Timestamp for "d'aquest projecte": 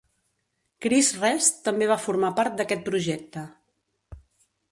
2.61-3.43